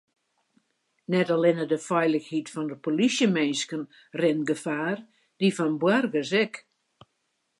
Net 1.13 1.27
allinnich 1.35 1.69
de 1.71 1.79
feilichheid 1.87 2.47
fan 2.53 2.67
de 2.71 2.77
polysjeminsken 2.85 3.83
rint 4.21 4.47
gefaar, 4.49 4.97
dy 5.39 5.47
fan 5.57 5.75
boargers 5.81 6.31
ek. 6.43 6.53